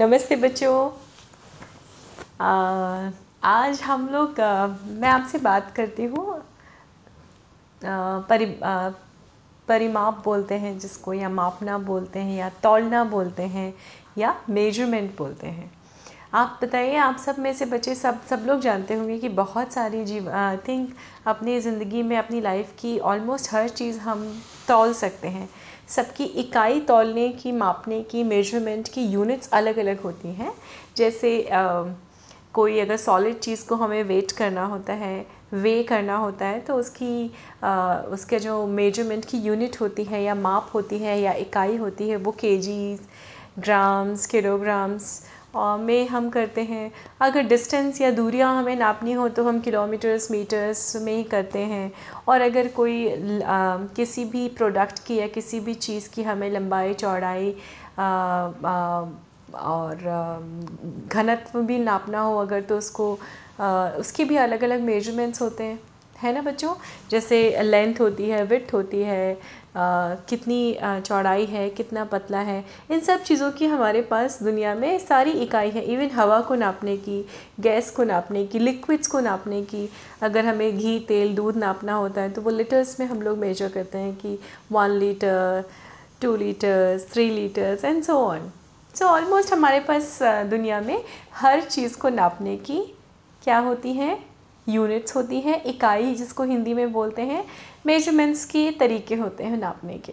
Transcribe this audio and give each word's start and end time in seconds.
नमस्ते 0.00 0.36
बच्चों। 0.36 0.90
आज 3.42 3.80
हम 3.82 4.08
लोग 4.08 4.40
मैं 5.00 5.08
आपसे 5.08 5.38
बात 5.38 5.72
करती 5.76 6.04
हूँ। 6.04 6.42
परि 7.82 8.46
परिमाप 9.68 10.22
बोलते 10.24 10.54
हैं 10.54 10.78
जिसको, 10.78 11.12
या 11.12 11.28
मापना 11.28 11.78
बोलते 11.78 12.18
हैं, 12.18 12.36
या 12.38 12.48
तौलना 12.62 13.04
बोलते 13.04 13.42
हैं, 13.42 13.74
या 14.18 14.34
मेज़रमेंट 14.50 15.16
बोलते 15.18 15.46
हैं। 15.46 15.70
आप 16.34 16.58
बताइए 16.62 16.94
आप 16.96 17.16
सब 17.16 17.38
में 17.38 17.52
से 17.54 17.64
बच्चे 17.66 17.94
सब 17.94 18.20
सब 18.30 18.44
लोग 18.46 18.60
जानते 18.60 18.94
होंगे 18.94 19.18
कि 19.18 19.28
बहुत 19.28 19.72
सारी 19.72 20.04
जीव 20.04 20.28
आई 20.30 20.56
थिंक 20.68 20.94
अपनी 21.26 21.58
ज़िंदगी 21.60 22.02
में 22.02 22.16
अपनी 22.16 22.40
लाइफ 22.40 22.72
की 22.80 22.98
ऑलमोस्ट 23.00 23.52
हर 23.52 23.68
चीज़ 23.68 23.98
हम 23.98 24.24
तौल 24.68 24.92
सकते 24.94 25.28
हैं। 25.28 25.48
सबकी 25.88 26.24
इकाई 26.24 26.80
तौलने 26.80 27.28
की 27.32 27.52
मापने 27.52 28.02
की 28.02 28.22
मेज़रमेंट 28.24 28.88
की 28.88 29.04
यूनिट्स 29.04 29.50
अलग 29.50 29.78
अलग 29.78 30.00
होती 30.00 30.32
हैं। 30.32 30.52
जैसे 30.96 31.42
आ, 31.42 31.84
कोई 32.54 32.78
अगर 32.80 32.96
सॉलिड 32.96 33.38
चीज़ 33.38 33.66
को 33.68 33.74
हमें 33.74 34.02
वेट 34.04 34.32
करना 34.32 34.64
होता 34.64 34.92
है 34.92 35.26
वे 35.52 35.82
करना 35.82 36.16
होता 36.16 36.46
है 36.46 36.60
तो 36.60 36.74
उसकी 36.74 37.30
आ, 37.64 37.94
उसके 37.94 38.38
जो 38.38 38.66
मेज़रमेंट 38.66 39.24
की 39.24 39.38
यूनिट 39.38 39.80
होती 39.80 40.04
है 40.04 40.22
या 40.22 40.34
माप 40.34 40.70
होती 40.74 40.98
है 40.98 41.20
या 41.20 41.32
इकाई 41.46 41.76
होती 41.76 42.08
है 42.08 42.16
वो 42.16 42.32
केजीज 42.40 43.00
ग्राम्स 43.58 44.26
किलोग्राम्स 44.26 45.20
में 45.80 46.06
हम 46.08 46.28
करते 46.30 46.62
हैं। 46.64 46.90
अगर 47.20 47.42
डिस्टेंस 47.48 48.00
या 48.00 48.10
दूरियाँ 48.10 48.54
हमें 48.58 48.74
नापनी 48.76 49.12
हो 49.12 49.28
तो 49.28 49.44
हम 49.44 49.60
किलोमीटर्स 49.60 50.30
मीटर्स 50.30 50.96
में 50.96 51.12
ही 51.14 51.22
करते 51.24 51.58
हैं। 51.64 51.90
और 52.28 52.40
अगर 52.40 52.68
कोई 52.76 53.06
किसी 53.96 54.24
भी 54.26 54.46
प्रोडक्ट 54.56 55.04
की 55.06 55.16
या 55.16 55.26
किसी 55.28 55.60
भी 55.60 55.74
चीज़ 55.76 56.08
की 56.14 56.22
हमें 56.22 56.50
लंबाई, 56.50 56.94
चौड़ाई 56.94 57.50
और 59.56 59.96
घनत्व 61.08 61.60
भी 61.62 61.78
नापना 61.78 62.20
हो 62.20 62.36
अगर 62.38 62.60
तो 62.62 62.78
उसको 62.78 63.12
उसके 64.00 64.24
भी 64.24 64.36
अलग 64.36 64.64
अलग 64.64 64.80
मेजरमेंट्स 64.82 65.40
होते 65.42 65.64
हैं। 65.64 65.78
है 66.16 66.32
ना 66.34 66.40
बच्चों? 66.42 66.74
जैसे 67.10 67.62
लेंथ 67.62 68.00
होती 68.00 68.28
है 68.28 68.42
विथ 68.44 68.72
होती 68.74 69.00
है 69.02 69.38
कितनी 69.76 70.76
चौड़ाई 70.82 71.44
है, 71.44 71.68
कितना 71.70 72.04
पतला 72.04 72.38
है, 72.40 72.64
इन 72.90 73.00
सब 73.00 73.22
चीज़ों 73.22 73.50
की 73.52 73.66
हमारे 73.66 74.00
पास 74.02 74.42
दुनिया 74.42 74.74
में 74.74 74.98
सारी 74.98 75.30
इकाई 75.32 75.70
है, 75.70 75.82
इवन 75.84 76.10
हवा 76.10 76.40
को 76.40 76.54
नापने 76.54 76.96
की, 76.98 77.24
गैस 77.60 77.90
को 77.90 78.04
नापने 78.04 78.44
की, 78.46 78.58
लिक्विड्स 78.58 79.06
को 79.06 79.20
नापने 79.20 79.62
की। 79.62 79.88
अगर 80.22 80.46
हमें 80.46 80.78
घी, 80.78 80.98
तेल, 80.98 81.34
दूध 81.34 81.56
नापना 81.56 81.94
होता 81.94 82.20
है 82.20 82.30
तो 82.30 82.42
वो 82.42 82.50
लीटर्स 82.50 82.98
में 83.00 83.06
हम 83.06 83.22
लोग 83.22 83.38
मेजर 83.38 83.68
करते 83.68 83.98
हैं 83.98 84.14
कि 84.16 84.38
one 84.72 84.90
litre 84.90 85.64
two 86.22 86.36
litres 86.36 87.10
three 87.12 87.28
litres 87.30 87.84
and 87.84 88.02
so 88.04 88.14
on 88.20 88.50
so 88.94 89.04
almost 89.04 89.52
हमारे 89.52 89.80
पास 89.80 90.18
दुनिया 90.22 90.80
में 90.80 91.02
हर 91.34 91.60
चीज़ 91.62 91.96
को 91.98 92.08
नापने 92.08 92.56
की 92.58 92.80
क्या 93.44 93.58
होती 93.58 93.92
हैं? 93.92 94.24
यूनिट्स 94.68 95.14
होती 95.16 95.40
हैं, 95.40 95.62
इकाई 95.64 96.14
जिसको 96.14 96.44
हिंदी 96.44 96.72
में 96.74 96.92
बोलते 96.92 97.22
हैं 97.22 97.44
मेजरमेंट्स 97.86 98.44
के 98.44 98.70
तरीके 98.70 99.14
होते 99.14 99.44
हैं 99.44 99.56
नापने 99.56 99.98
के। 99.98 100.12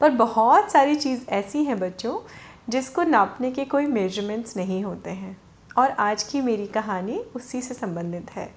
पर 0.00 0.10
बहुत 0.10 0.70
सारी 0.70 0.96
चीज़ 0.96 1.26
ऐसी 1.28 1.64
हैं 1.64 1.78
बच्चों, 1.78 2.20
जिसको 2.68 3.02
नापने 3.02 3.50
के 3.50 3.64
कोई 3.64 3.86
मेजरमेंट्स 3.86 4.56
नहीं 4.56 4.84
होते 4.84 5.10
हैं। 5.10 5.40
और 5.78 5.90
आज 5.90 6.22
की 6.22 6.40
मेरी 6.40 6.66
कहानी 6.66 7.18
उसी 7.18 7.62
से 7.62 7.74
संबंधित 7.74 8.30
है। 8.30 8.54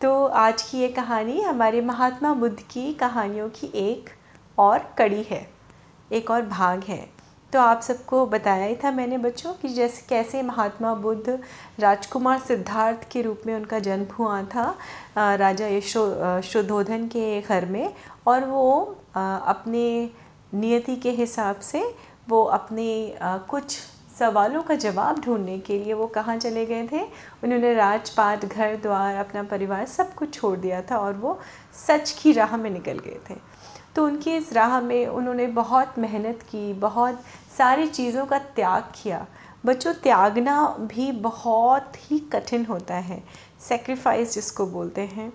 तो 0.00 0.26
आज 0.26 0.62
की 0.62 0.78
ये 0.78 0.88
कहानी 0.88 1.42
हमारे 1.42 1.80
महात्मा 1.80 2.34
बुद्ध 2.34 2.58
की 2.70 2.94
कहानियों 2.94 3.48
की 3.48 3.66
एक 3.74 4.10
और 4.58 4.94
कड़ी 4.98 5.22
है, 5.22 5.50
एक 6.12 6.30
और 6.30 6.42
भाग 6.42 6.84
है। 6.84 7.15
तो 7.52 7.60
आप 7.60 7.80
सबको 7.80 8.24
बताया 8.26 8.64
ही 8.66 8.74
था 8.76 8.90
मैंने 8.90 9.18
बच्चों 9.18 9.52
कि 9.52 9.68
जैसे 9.68 10.04
कैसे 10.08 10.42
महात्मा 10.42 10.94
बुद्ध 10.94 11.38
राजकुमार 11.80 12.38
सिद्धार्थ 12.38 13.08
के 13.12 13.22
रूप 13.22 13.42
में 13.46 13.54
उनका 13.54 13.78
जन्म 13.78 14.06
हुआ 14.14 14.42
था 14.54 14.74
राजा 15.16 15.66
यशो 15.66 16.42
शुद्धोधन 16.42 17.06
के 17.08 17.40
घर 17.40 17.66
में 17.66 17.92
और 18.26 18.44
वो 18.44 18.80
अपने 19.14 20.10
नियति 20.54 20.96
के 20.96 21.10
हिसाब 21.10 21.60
से 21.60 21.84
वो 22.28 22.42
अपने 22.44 23.16
कुछ 23.50 23.78
सवालों 24.18 24.62
का 24.62 24.74
जवाब 24.74 25.18
ढूँढने 25.20 25.58
के 25.58 25.78
लिए 25.78 25.94
वो 25.94 26.06
कहाँ 26.06 26.36
चले 26.36 26.64
गए 26.66 26.86
थे। 26.92 27.00
उन्होंने 27.44 27.72
राजपाट, 27.74 28.44
घर, 28.44 28.76
द्वार, 28.76 29.14
अपना 29.14 29.42
परिवार 29.42 29.84
सब 29.86 30.14
कुछ 30.14 30.32
छोड़ 30.34 30.56
दिया 30.58 30.80
था 30.82 30.98
और 30.98 31.12
वो 31.14 31.38
सच 31.86 32.10
की 32.22 32.32
राह 32.32 32.56
में 32.56 32.70
निकल 32.70 32.98
गए 32.98 33.18
थे। 33.30 33.34
तो 33.96 34.04
उनकी 34.04 34.36
इस 34.36 34.52
राह 34.52 34.80
में 34.80 35.06
उन्होंने 35.06 35.46
बहुत 35.46 35.98
मेहनत 35.98 36.42
की, 36.42 36.72
बहुत 36.72 37.20
सारी 37.58 37.86
चीज़ों 37.86 38.26
का 38.26 38.38
त्याग 38.38 38.92
किया। 39.02 39.26
बच्चों, 39.66 39.94
त्यागना 39.94 40.68
भी 40.80 41.12
बहुत 41.12 41.92
ही 41.96 42.18
कठिन 42.18 42.64
होता 42.64 42.94
है 42.94 43.22
सेक्रीफाइस 43.68 44.34
जिसको 44.34 44.66
बोलते 44.66 45.00
हैं। 45.00 45.32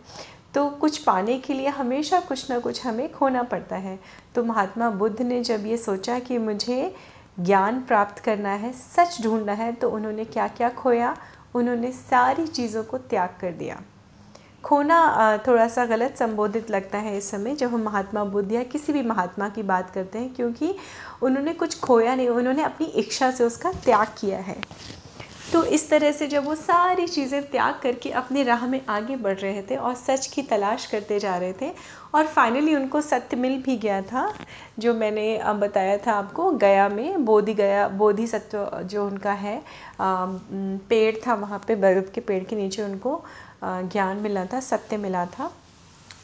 तो 0.54 0.70
कुछ 0.70 0.98
पाने 0.98 1.38
के 1.38 1.54
लिए 1.54 1.68
हमेशा 1.68 2.20
कुछ 2.20 2.50
ना 2.52 2.60
कुछ 2.60 2.86
हमें 2.86 3.12
खोना 3.12 3.44
पड़ता 3.44 3.76
है। 3.76 4.00
तो 4.36 4.44
महात्मा 4.44 4.90
बुद्ध 4.90 5.22
ने 5.22 5.44
जब 5.44 5.66
ये 5.66 5.78
सोचा 5.78 6.20
कि 6.20 6.38
मुझे 6.38 6.96
ज्ञान 7.40 7.82
प्राप्त 7.82 8.20
करना 8.20 8.50
है, 8.50 8.72
सच 8.74 9.22
ढूंढना 9.24 9.54
है 9.54 9.72
तो 9.74 9.90
उन्होंने 9.90 10.26
क्या 10.26 10.48
क्या 10.48 10.70
खोया? 10.70 11.18
उन्होंने 11.56 11.92
सारी 11.92 12.48
चीज़ों 12.48 12.84
को 12.84 12.98
त्याग 12.98 13.30
कर 13.42 13.52
दिया। 13.52 13.82
खोना 14.64 15.38
थोड़ा 15.48 15.68
सा 15.68 15.86
गलत 15.86 16.18
संबोधित 16.18 16.70
लगता 16.72 16.98
है 16.98 17.18
इस 17.18 17.30
समय 17.32 17.56
जब 17.56 17.74
हम 17.74 17.82
महात्मा 17.84 18.24
बुद्ध 18.26 18.52
या 18.52 18.64
किसी 18.64 18.94
भी 18.94 19.02
महात्मा 19.04 19.50
की 19.50 19.64
बात 19.64 19.90
करते 19.90 20.20
हैं, 20.20 20.34
क्योंकि 20.34 20.76
उन्होंने 21.22 21.54
कुछ 21.54 21.80
खोया 21.80 22.16
नहीं, 22.16 22.28
उन्होंने 22.30 22.64
अपनी 22.64 22.86
इच्छा 22.88 23.32
से 23.32 23.44
उसका 23.44 23.72
त्याग 23.86 24.08
किया 24.20 24.40
है। 24.40 24.62
तो 25.54 25.64
इस 25.66 25.90
तरह 25.90 26.12
से 26.12 26.28
जब 26.28 26.46
वो 26.46 26.54
सारी 26.56 27.08
चीज़ें 27.08 27.50
त्याग 27.52 27.80
करके 27.84 28.10
अपनी 28.12 28.44
राह 28.44 28.66
में 28.68 28.80
आगे 28.90 29.16
बढ़ 29.16 29.38
रहे 29.38 29.62
थे 29.62 29.76
और 29.76 29.96
सच 29.96 30.28
की 30.28 30.42
तलाश 30.42 30.86
करते 30.86 31.18
जा 31.20 31.36
रहे 31.38 31.54
थे 31.54 31.72
और 32.16 32.28
फाइनली 32.28 32.76
उनको 32.76 33.02
सत्य 33.02 33.38
मिल 33.38 33.62
भी 33.64 33.76
गया 33.78 34.02
था, 34.04 34.32
जो 34.80 34.94
मैंने 34.94 35.40
बताया 35.56 35.98
था 35.98 36.14
आपको, 36.14 36.52
गया 36.52 36.88
में, 36.90 37.26
बोधि 37.26 37.54
गया 37.54 37.88
बोधि 37.90 38.28
सत्व 38.28 38.82
जो 38.84 39.06
उनका 39.08 39.32
है 39.34 39.62
पेड़ 40.00 41.16
था 41.28 41.34
वहाँ 41.36 41.62
पे, 41.68 41.76
बर्फ़ 41.76 42.12
के 42.12 42.22
पेड़ 42.22 42.44
के 42.44 42.56
नीचे 42.56 42.84
उनको 42.84 43.24
ज्ञान 43.64 44.18
मिला 44.18 44.46
था, 44.46 44.60
सत्य 44.60 44.98
मिला 44.98 45.26
था। 45.28 45.52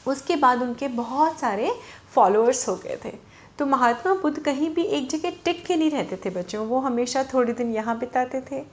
उसके 0.08 0.36
बाद 0.36 0.62
उनके 0.62 0.88
बहुत 0.88 1.40
सारे 1.40 1.72
फॉलोअर्स 2.14 2.68
हो 2.70 2.76
गए 2.76 2.98
थे। 3.06 3.14
तो 3.60 3.66
महात्मा 3.66 4.14
बुद्ध 4.14 4.40
कहीं 4.40 4.70
भी 4.74 4.84
एक 4.84 5.10
जगह 5.10 5.32
टिक 5.46 5.66
के 5.66 5.76
नहीं 5.76 5.92
रहते 5.92 6.16
थे 6.26 6.30
बच्चों, 6.30 6.66
वो 6.68 6.80
हमेशा 6.80 7.24
थोड़े 7.24 7.54
दिन 7.54 7.74
यहाँ 7.76 7.98
बिताते 8.00 8.42
थे। 8.42 8.64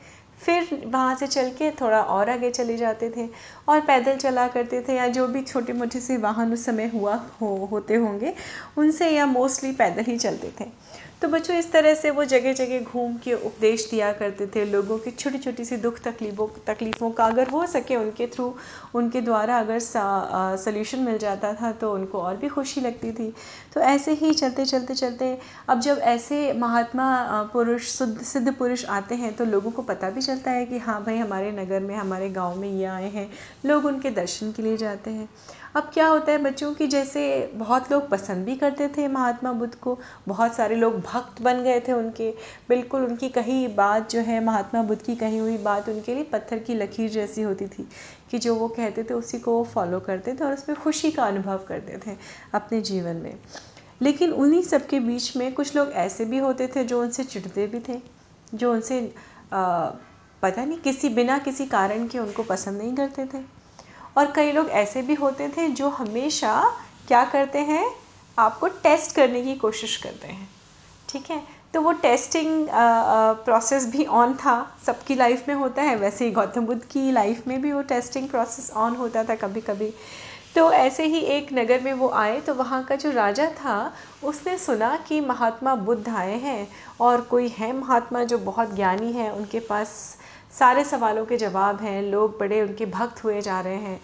फिर 0.41 0.83
वहाँ 0.87 1.15
से 1.17 1.27
चल 1.27 1.49
के 1.51 1.71
थोड़ा 1.71 2.01
और 2.03 2.31
आगे 2.31 2.51
चले 2.51 2.77
जाते 2.77 3.11
थे 3.17 3.29
और 3.69 3.81
पैदल 3.81 4.17
चला 4.17 4.47
करते 4.49 4.81
थे 4.89 4.95
या 4.95 5.07
जो 5.09 5.27
भी 5.29 5.43
छोटे 5.43 5.73
मोटे 5.73 6.01
से 6.01 6.17
वाहन 6.17 6.53
उस 6.53 6.65
समय 6.65 6.91
हुआ 6.95 7.15
हो, 7.41 7.69
होते 7.73 7.95
होंगे, 7.95 8.35
उनसे 8.79 9.11
या 9.11 9.27
मोस्टली 9.27 9.73
पैदल 9.73 10.05
ही 10.05 10.17
चलते 10.19 10.53
थे। 10.61 10.65
तो 11.23 11.29
बच्चों, 11.29 11.57
इस 11.57 11.71
तरह 11.73 11.95
से 11.95 12.11
वो 12.11 12.25
जगह 12.25 12.53
जगह 12.53 12.81
घूम 12.83 13.17
के 13.25 13.35
उपदेश 13.37 13.87
दिया 13.91 14.13
करते 14.13 14.47
थे 14.47 14.65
लोगों 14.65 14.99
की 14.99 15.11
छोटी 15.13 15.39
छोटी 15.39 15.65
सी 15.65 15.77
दुख 15.77 15.99
तकलीफ़ों 16.03 16.47
तकलीफ़ों 16.67 17.11
का। 17.11 17.25
अगर 17.27 17.49
हो 17.49 17.65
सके 17.67 17.97
उनके 17.97 18.27
थ्रू, 18.27 18.53
उनके 18.95 19.21
द्वारा 19.21 19.59
अगर 19.59 19.79
सल्यूशन 20.59 20.99
मिल 21.01 21.19
जाता 21.19 21.53
था 21.55 21.71
तो 21.75 21.93
उनको 21.95 22.21
और 22.21 22.37
भी 22.37 22.49
खुशी 22.49 22.81
लगती 22.81 23.13
थी। 23.13 23.33
तो 23.75 23.81
ऐसे 23.83 24.13
ही 24.15 24.33
चलते 24.33 24.65
चलते 24.67 24.95
चलते, 24.95 25.37
अब 25.69 25.81
जब 25.81 25.99
ऐसे 26.05 26.53
महात्मा 26.55 27.43
पुरुष 27.53 27.89
सिद्ध 28.25 28.53
पुरुष 28.53 28.85
आते 28.87 29.15
हैं 29.15 29.35
तो 29.37 29.45
लोगों 29.47 29.71
को 29.71 29.83
पता 29.85 30.11
भी 30.11 30.21
चलता 30.23 30.51
है 30.51 30.67
कि 30.67 30.79
हाँ 30.79 31.03
भाई, 31.05 31.19
हमारे 31.19 31.51
नगर 31.55 31.81
में, 31.81 31.95
हमारे 31.97 32.31
गाँव 32.31 32.57
में 32.57 32.69
ये 32.71 32.85
आए 32.87 33.11
हैं। 33.11 33.31
लोग 33.67 33.85
उनके 33.87 34.11
दर्शन 34.13 34.53
के 34.53 34.63
लिए 34.63 34.77
जाते 34.77 35.11
हैं। 35.11 35.29
अब 35.75 35.91
क्या 35.95 36.07
होता 36.07 36.33
है 36.33 36.39
बच्चों 36.39 36.73
की 36.75 36.87
जैसे 36.87 37.23
बहुत 37.55 37.91
लोग 37.93 38.09
पसंद 38.09 38.45
भी 38.47 38.55
करते 38.57 38.89
थे 38.89 39.07
महात्मा 39.09 39.53
बुद्ध 39.53 39.75
को 39.75 39.99
बहुत 40.29 40.55
सारे 40.55 40.77
लोग 40.77 41.01
भक्त 41.01 41.43
बन 41.43 41.63
गए 41.63 41.81
थे 41.81 41.93
उनके। 41.93 42.31
बिल्कुल 42.69 43.05
उनकी 43.05 43.29
कही 43.29 43.67
बात 43.69 44.11
जो 44.11 44.21
है 44.21 44.45
महात्मा 44.45 44.83
बुद्ध 44.83 45.01
की 45.03 45.17
कही 45.17 45.39
हुई 45.39 45.57
बात 45.59 45.89
उनके 45.89 46.15
लिए 46.15 46.25
पत्थर 46.25 46.59
की 46.59 46.75
लकीर 46.75 47.11
जैसी 47.11 47.43
होती 47.43 47.67
थी 47.67 47.89
कि 48.31 48.39
जो 48.39 48.55
वो 48.55 48.69
कहते 48.69 49.05
थे 49.05 49.15
उसी 49.15 49.39
को 49.39 49.53
वो 49.53 49.65
फॉलो 49.65 50.01
करते 50.01 50.35
थे 50.35 50.45
और 50.45 50.53
उसमें 50.53 50.79
खुशी 50.79 51.11
का 51.11 51.25
अनुभव 51.25 51.65
करते 51.69 51.99
थे 52.07 52.17
अपने 52.55 52.81
जीवन 52.81 53.17
में। 53.17 53.35
लेकिन 54.03 54.33
उन्हीं 54.33 54.63
सब 54.63 54.87
के 54.87 55.01
बीच 55.01 55.37
में 55.37 55.53
कुछ 55.55 55.77
लोग 55.77 55.93
ऐसे 55.93 56.25
भी 56.25 56.39
होते 56.39 56.67
थे 56.67 56.85
जो 56.85 57.01
उनसे 57.03 57.25
चिढ़ते 57.25 57.67
भी 57.67 57.81
थे 57.89 58.01
जो 58.55 58.73
उनसे 58.73 59.15
आ, 59.53 59.87
पता 60.43 60.65
नहीं 60.65 60.79
किसी 60.79 61.09
बिना 61.09 61.39
किसी 61.39 61.67
कारण 61.67 62.09
के 62.09 62.19
उनको 62.19 62.43
पसंद 62.43 62.79
नहीं 62.79 62.95
करते 62.95 63.25
थे। 63.25 63.64
और 64.17 64.31
कई 64.33 64.53
लोग 64.53 64.69
ऐसे 64.73 65.03
भी 65.03 65.15
होते 65.15 65.49
थे 65.49 65.69
जो 65.71 65.89
हमेशा 65.91 66.63
क्या 67.09 67.25
करते 67.25 67.59
हैं, 67.61 67.85
आपको 68.39 68.69
टेस्ट 68.83 69.15
करने 69.17 69.43
की 69.43 69.55
कोशिश 69.55 69.97
करते 69.97 70.29
हैं। 70.29 70.49
ठीक 71.09 71.31
है? 71.31 71.43
तो 71.75 71.81
वो 71.81 71.93
टेस्टिंग 71.93 72.69
प्रोसेस 73.45 73.87
भी 73.87 74.05
ऑन 74.05 74.35
था। 74.35 74.57
सबकी 74.87 75.15
लाइफ 75.15 75.49
में 75.49 75.55
होता 75.55 75.83
है। 75.83 75.97
वैसे 75.97 76.25
ही 76.25 76.31
गौतम 76.31 76.67
बुद्ध 76.67 76.83
की 76.83 77.11
लाइफ 77.13 77.47
में 77.49 77.61
भी 77.63 77.73
वो 77.73 77.83
टेस्टिंग 77.85 78.29
प्रोसेस 78.29 78.71
ऑन 78.73 78.97
होता 78.97 79.25
था 79.25 79.35
कभी 79.35 79.61
कभी 79.61 79.93
तो 80.57 80.71
ऐसे 80.73 81.05
ही 81.05 81.19
एक 81.19 81.53
नगर 81.53 81.81
में 81.81 81.93
वो 81.93 82.09
आए 82.09 82.41
तो 82.41 82.55
वहाँ 82.55 82.83
का 82.85 82.97
जो 82.97 83.11
राजा 83.11 83.47
था, 83.53 83.93
उसने 84.25 84.57
सुना 84.59 84.97
कि 85.09 85.21
महात्मा 85.21 85.75
बुद्ध 85.77 86.09
आए 86.09 86.39
हैं 86.39 86.69
और 87.01 87.21
कोई 87.21 87.49
है 87.49 87.73
महात्मा 87.73 88.23
जो 88.25 88.39
बहुत 88.39 88.75
ज्ञानी 88.75 89.13
है, 89.13 89.31
उनके 89.33 89.61
पास 89.61 90.17
सारे 90.59 90.85
सवालों 90.85 91.25
के 91.27 91.37
जवाब 91.37 91.81
हैं, 91.81 92.03
लोग 92.03 92.39
बड़े 92.41 92.61
उनके 92.63 92.87
भक्त 92.87 93.25
हुए 93.25 93.41
जा 93.41 93.61
रहे 93.61 93.77
हैं। 93.77 94.01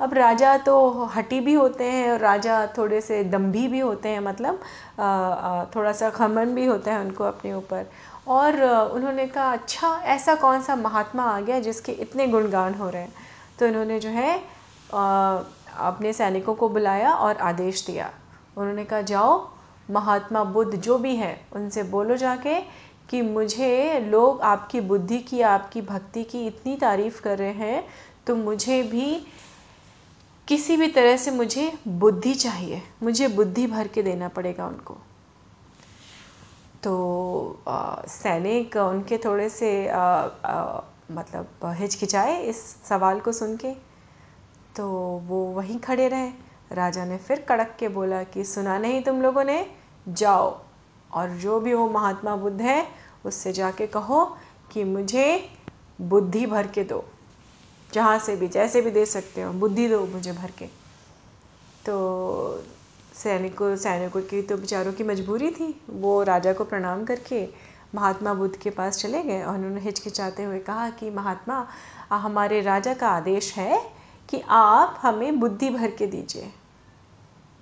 अब 0.00 0.14
राजा 0.14 0.56
तो 0.56 1.04
हटी 1.14 1.40
भी 1.40 1.54
होते 1.54 1.84
हैं 1.84 2.10
और 2.12 2.18
राजा 2.18 2.66
थोड़े 2.78 3.00
से 3.00 3.22
दम्भी 3.24 3.66
भी 3.68 3.78
होते 3.78 4.08
हैं 4.08 4.20
मतलब 4.20 4.60
थोड़ा 5.74 5.92
सा 5.92 6.10
खमन 6.10 6.54
भी 6.54 6.66
होता 6.66 6.92
है 6.92 7.00
उनको 7.00 7.24
अपने 7.24 7.52
ऊपर। 7.54 7.86
और 8.28 8.62
उन्होंने 8.92 9.26
कहा 9.26 9.52
अच्छा 9.52 9.94
ऐसा 10.06 10.34
कौन 10.34 10.62
सा 10.62 10.76
महात्मा 10.76 11.22
आ 11.24 11.40
गया 11.40 11.58
जिसके 11.60 11.92
इतने 11.94 12.26
गुणगान 12.26 12.74
हो 12.74 12.88
रहे 12.90 13.02
हैं? 13.02 13.12
तो 13.58 13.66
इन्होंने 13.66 14.00
जो 14.00 14.08
है 14.10 14.38
अपने 14.90 16.12
सैनिकों 16.12 16.54
को 16.54 16.68
बुलाया 16.68 17.12
और 17.12 17.36
आदेश 17.42 17.86
दिया। 17.86 18.10
उन्होंने 18.56 18.84
कहा, 18.84 19.00
जाओ, 19.02 19.48
महात्मा 19.90 20.42
बुद्ध 20.44 20.76
जो 20.76 20.98
भी 20.98 21.14
है, 21.16 21.40
उनसे 21.52 21.82
बोलो 21.82 22.16
जाके 22.16 22.58
कि 23.08 23.22
मुझे 23.22 24.00
लोग 24.00 24.40
आपकी 24.40 24.80
बुद्धि 24.80 25.18
की 25.18 25.40
आपकी 25.40 25.82
भक्ति 25.82 26.24
की 26.24 26.46
इतनी 26.46 26.76
तारीफ़ 26.76 27.22
कर 27.22 27.38
रहे 27.38 27.52
हैं 27.52 27.88
तो 28.26 28.36
मुझे 28.36 28.82
भी 28.82 29.26
किसी 30.48 30.76
भी 30.76 30.88
तरह 30.88 31.16
से 31.16 31.30
मुझे 31.30 31.78
बुद्धि 31.88 32.34
चाहिए। 32.34 32.82
मुझे 33.02 33.28
बुद्धि 33.28 33.66
भर 33.66 33.88
के 33.88 34.02
देना 34.02 34.28
पड़ेगा 34.28 34.66
उनको। 34.66 34.96
तो 36.82 37.62
आ, 37.68 38.02
सैनिक 38.08 38.76
उनके 38.76 39.18
थोड़े 39.18 39.48
से 39.48 39.88
आ, 39.88 40.00
आ, 40.44 40.80
मतलब 41.10 41.48
हिचकिचाए 41.64 42.42
इस 42.42 42.76
सवाल 42.84 43.20
को 43.20 43.32
सुन 43.32 43.56
के। 43.56 43.72
तो 44.76 44.88
वो 45.26 45.44
वहीं 45.44 45.78
खड़े 45.78 46.08
रहे। 46.08 46.30
राजा 46.72 47.04
ने 47.04 47.16
फिर 47.16 47.40
कड़क 47.40 47.76
के 47.78 47.88
बोला 47.88 48.22
कि 48.22 48.44
सुना 48.44 48.78
नहीं 48.78 49.02
तुम 49.02 49.22
लोगों 49.22 49.44
ने? 49.44 49.70
जाओ। 50.08 50.67
और 51.14 51.30
जो 51.30 51.60
भी 51.60 51.74
वो 51.74 51.88
महात्मा 51.90 52.36
बुद्ध 52.36 52.60
है, 52.60 52.88
उससे 53.24 53.52
जाके 53.52 53.86
कहो 53.86 54.36
कि 54.72 54.84
मुझे 54.84 55.50
बुद्धि 56.00 56.46
भर 56.46 56.66
के 56.66 56.84
दो। 56.84 57.04
जहाँ 57.92 58.18
से 58.18 58.36
भी, 58.36 58.48
जैसे 58.48 58.80
भी 58.80 58.90
दे 58.90 59.06
सकते 59.06 59.42
हो, 59.42 59.52
बुद्धि 59.52 59.88
दो 59.88 60.06
मुझे 60.06 60.32
भर 60.32 60.50
के। 60.50 60.66
तो 61.86 62.64
सैनिकों 63.14 63.76
सैनिकों 63.76 64.22
की 64.22 64.42
तो 64.42 64.56
बेचारों 64.56 64.92
की 64.92 65.04
मजबूरी 65.04 65.50
थी। 65.50 65.80
वो 65.90 66.22
राजा 66.22 66.52
को 66.52 66.64
प्रणाम 66.64 67.04
करके 67.04 67.48
महात्मा 67.94 68.34
बुद्ध 68.34 68.56
के 68.56 68.70
पास 68.70 68.98
चले 68.98 69.22
गए 69.22 69.42
और 69.42 69.54
उन्होंने 69.54 69.80
हिचकिचाते 69.80 70.42
हुए 70.42 70.58
कहा 70.58 70.90
कि, 70.90 71.10
महात्मा 71.10 71.66
हमारे 72.10 72.60
राजा 72.60 72.94
का 72.94 73.08
आदेश 73.08 73.52
है 73.56 73.90
कि 74.28 74.42
आप 74.48 74.98
हमें 75.02 75.40
बुद्धि 75.40 75.70
भर 75.70 75.90
के 75.90 76.06
दीजिए 76.06 76.52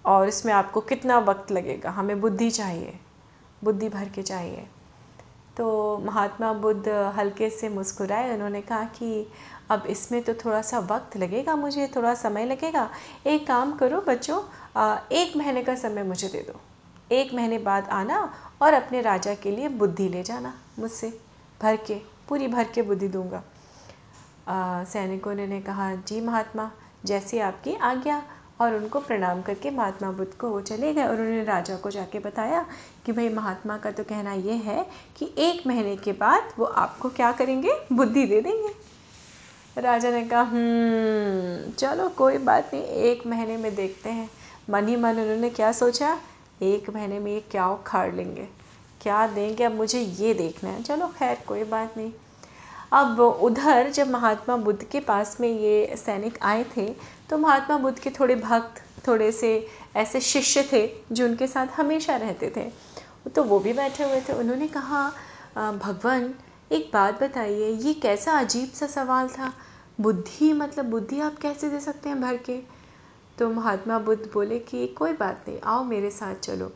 और 0.04 0.28
इसमें 0.28 0.52
आपको 0.52 0.80
कितना 0.80 1.18
वक्त 1.18 1.52
लगेगा? 1.52 1.90
हमें 1.90 2.20
बुद्धि 2.20 2.50
चाहिए। 2.50 2.98
बुद्धि 3.64 3.88
भर 3.88 4.08
के 4.08 4.22
चाहिए। 4.22 4.66
तो 5.56 5.66
महात्मा 5.98 6.52
बुद्ध 6.52 6.88
हल्के 7.16 7.48
से 7.50 7.68
मुस्कुराए, 7.68 8.32
उन्होंने 8.34 8.60
कहा 8.60 8.84
कि 8.94 9.26
अब 9.70 9.86
इसमें 9.86 10.22
तो 10.22 10.34
थोड़ा 10.34 10.60
सा 10.62 10.78
वक्त 10.90 11.16
लगेगा 11.16 11.54
मुझे, 11.56 11.86
थोड़ा 11.96 12.14
समय 12.14 12.44
लगेगा। 12.46 12.88
एक 13.26 13.46
काम 13.46 13.72
करो 13.76 14.00
बच्चों 14.00 14.38
एक 15.12 15.36
महीने 15.36 15.62
का 15.62 15.74
समय 15.74 16.02
मुझे 16.02 16.28
दे 16.28 16.42
दो। 16.42 16.60
एक 17.12 17.34
महीने 17.34 17.58
बाद 17.58 17.88
आना 17.88 18.18
और 18.62 18.74
अपने 18.74 19.00
राजा 19.00 19.34
के 19.34 19.50
लिए 19.50 19.68
बुद्धि 19.70 20.08
ले 20.08 20.22
जाना 20.22 20.52
मुझसे। 20.78 21.08
भर 21.60 21.76
के, 21.76 21.94
पूरी 22.28 22.48
भर 22.48 22.64
के 22.64 22.82
बुद्धि 22.82 23.08
दूँगा। 23.08 23.42
सैनिकों 24.84 25.34
ने 25.36 25.60
कहा, 25.60 25.94
जी 25.94 26.20
महात्मा, 26.20 26.70
जैसी 27.04 27.38
आपकी 27.38 27.74
आज्ञा 27.74 28.22
और 28.60 28.74
उनको 28.74 29.00
प्रणाम 29.00 29.42
करके 29.42 29.70
महात्मा 29.70 30.10
बुद्ध 30.10 30.32
को 30.32 30.48
वो 30.48 30.60
चले 30.60 30.94
गए 30.94 31.02
और 31.02 31.14
उन्होंने 31.14 31.44
राजा 31.44 31.76
को 31.76 31.90
जाके 31.90 32.18
बताया 32.18 32.66
कि 33.06 33.12
भाई 33.12 33.28
महात्मा 33.28 33.78
का 33.78 33.90
तो 33.90 34.04
कहना 34.04 34.32
ये 34.32 34.52
है 34.52 34.86
कि 35.16 35.34
एक 35.38 35.66
महीने 35.66 35.96
के 35.96 36.12
बाद 36.12 36.52
वो 36.58 36.64
आपको 36.64 37.08
क्या 37.08 37.32
करेंगे? 37.32 37.70
बुद्धि 37.92 38.26
दे 38.26 38.40
देंगे। 38.40 38.86
राजा 39.80 40.10
ने 40.10 40.24
कहा 40.24 40.40
हम्म, 40.40 41.72
चलो 41.72 42.08
कोई 42.08 42.38
बात 42.38 42.70
नहीं 42.74 42.84
एक 42.84 43.26
महीने 43.26 43.56
में 43.56 43.74
देखते 43.74 44.10
हैं। 44.10 44.30
मन 44.70 44.88
ही 44.88 44.96
मन 44.96 45.10
उन्होंने 45.10 45.50
क्या 45.50 45.72
सोचा? 45.72 46.20
एक 46.62 46.90
महीने 46.90 47.18
में 47.18 47.32
ये 47.32 47.40
क्या 47.40 47.68
उखाड़ 47.68 48.14
लेंगे? 48.14 48.48
क्या 49.02 49.26
देंगे? 49.26 49.64
अब 49.64 49.72
मुझे 49.72 50.00
ये 50.00 50.34
देखना 50.34 50.70
है। 50.70 50.82
चलो 50.82 51.06
खैर 51.06 51.38
कोई 51.46 51.64
बात 51.64 51.94
नहीं। 51.96 52.12
अब 52.92 53.20
उधर 53.20 53.90
जब 53.90 54.10
महात्मा 54.10 54.56
बुद्ध 54.56 54.82
के 54.82 55.00
पास 55.00 55.36
में 55.40 55.48
ये 55.50 55.96
सैनिक 55.96 56.38
आए 56.42 56.64
थे 56.76 56.88
तो 57.30 57.38
महात्मा 57.38 57.76
बुद्ध 57.78 57.98
के 57.98 58.10
थोड़े 58.10 58.34
भक्त, 58.36 58.82
थोड़े 59.08 59.30
से 59.32 59.66
ऐसे 59.96 60.20
शिष्य 60.20 60.62
थे 60.72 60.86
जो 61.12 61.24
उनके 61.24 61.46
साथ 61.46 61.66
हमेशा 61.76 62.16
रहते 62.16 62.52
थे। 62.56 62.70
तो 63.30 63.42
वो 63.44 63.58
भी 63.60 63.72
बैठे 63.72 64.04
हुए 64.04 64.20
थे। 64.20 64.32
उन्होंने 64.32 64.68
कहा 64.68 65.08
भगवान, 65.56 66.34
एक 66.72 66.90
बात 66.92 67.22
बताइए, 67.22 67.70
ये 67.72 67.94
कैसा 67.94 68.38
अजीब 68.38 68.70
सा 68.70 68.86
सवाल 68.86 69.28
था? 69.28 69.52
बुद्धि 70.00 70.52
मतलब 70.52 70.90
बुद्धि 70.90 71.20
आप 71.20 71.38
कैसे 71.38 71.68
दे 71.70 71.80
सकते 71.80 72.08
हैं 72.08 72.20
भर 72.20 72.36
के? 72.40 72.60
तो 73.38 73.48
महात्मा 73.50 73.98
बुद्ध 73.98 74.30
बोले 74.32 74.58
कि, 74.58 74.86
कोई 74.88 75.12
बात 75.12 75.44
नहीं, 75.48 75.58
आओ 75.64 75.84
मेरे 75.84 76.10
साथ 76.10 76.34
चलो। 76.36 76.72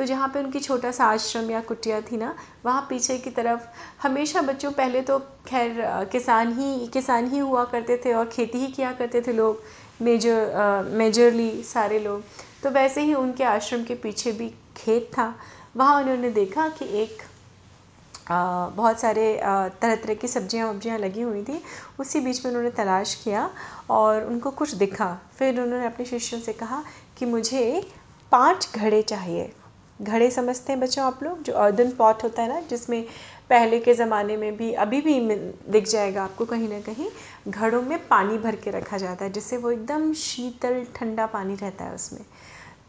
तो 0.00 0.04
जहाँ 0.06 0.28
पे 0.34 0.38
उनकी 0.38 0.60
छोटा 0.60 0.90
सा 0.90 1.04
आश्रम 1.04 1.50
या 1.50 1.60
कुटिया 1.60 2.00
थी 2.00 2.16
ना 2.16 2.34
वहाँ 2.64 2.86
पीछे 2.90 3.16
की 3.18 3.30
तरफ़ 3.30 3.66
हमेशा 4.02 4.42
बच्चों 4.42 4.70
पहले 4.72 5.02
तो 5.02 5.18
खैर 5.46 5.74
किसान 6.12 6.52
ही 6.58 6.86
किसान 6.86 7.26
ही 7.30 7.38
हुआ 7.38 7.64
करते 7.72 7.96
थे 8.04 8.12
और 8.12 8.28
खेती 8.28 8.58
ही 8.58 8.66
किया 8.66 8.92
करते 8.92 9.20
थे 9.20 9.32
लोग 9.32 9.62
मेजर 10.02 10.88
मेजरली 10.92 11.62
सारे 11.64 11.98
लोग। 11.98 12.22
तो 12.62 12.70
वैसे 12.70 13.02
ही 13.02 13.14
उनके 13.14 13.44
आश्रम 13.44 13.84
के 13.84 13.94
पीछे 13.94 14.32
भी 14.32 14.48
खेत 14.76 15.10
था। 15.18 15.34
वहाँ 15.76 16.00
उन्होंने 16.02 16.30
देखा 16.30 16.68
कि 16.70 16.88
एक 17.02 17.22
आ, 18.30 18.68
बहुत 18.68 19.00
सारे 19.00 19.32
तरह 19.82 19.94
तरह 19.96 20.14
की 20.14 20.28
सब्ज़ियाँ 20.28 20.70
वब्जियाँ 20.70 20.98
लगी 20.98 21.22
हुई 21.22 21.42
थी। 21.44 21.62
उसी 22.00 22.20
बीच 22.20 22.44
में 22.44 22.52
उन्होंने 22.52 22.70
तलाश 22.76 23.14
किया 23.24 23.48
और 23.90 24.24
उनको 24.24 24.50
कुछ 24.50 24.74
दिखा। 24.76 25.16
फिर 25.38 25.60
उन्होंने 25.60 25.86
अपने 25.86 26.06
शिष्यों 26.06 26.40
से 26.40 26.52
कहा 26.54 26.82
कि 27.18 27.26
मुझे 27.26 27.90
पाँच 28.32 28.70
घड़े 28.76 29.02
चाहिए। 29.02 29.52
घड़े 30.02 30.30
समझते 30.30 30.72
हैं 30.72 30.80
बच्चों 30.80 31.04
आप 31.04 31.22
लोग, 31.22 31.42
जो 31.42 31.52
अर्दन 31.52 31.90
पॉट 31.90 32.22
होता 32.22 32.42
है 32.42 32.48
ना, 32.48 32.60
जिसमें 32.60 33.04
पहले 33.50 33.80
के 33.80 33.94
ज़माने 33.94 34.36
में 34.36 34.56
भी, 34.56 34.72
अभी 34.72 35.00
भी 35.00 35.20
दिख 35.70 35.88
जाएगा 35.88 36.24
आपको 36.24 36.44
कहीं 36.44 36.68
ना 36.68 36.80
कहीं, 36.80 37.06
घड़ों 37.48 37.82
में 37.82 38.08
पानी 38.08 38.38
भर 38.38 38.56
के 38.56 38.70
रखा 38.70 38.98
जाता 38.98 39.24
है, 39.24 39.32
जिससे 39.32 39.56
वो 39.56 39.70
एकदम 39.70 40.12
शीतल, 40.12 40.86
ठंडा 40.96 41.26
पानी 41.26 41.54
रहता 41.54 41.84
है 41.84 41.94
उसमें। 41.94 42.20